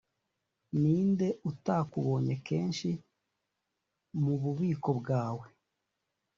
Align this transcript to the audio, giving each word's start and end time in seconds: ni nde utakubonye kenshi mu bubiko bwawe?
ni 0.81 0.95
nde 1.09 1.27
utakubonye 1.49 2.35
kenshi 2.47 2.89
mu 4.21 4.33
bubiko 4.41 4.89
bwawe? 4.99 5.45